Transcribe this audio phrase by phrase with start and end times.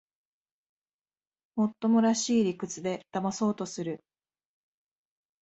[1.55, 3.99] もっともらしい理屈でだまそうとする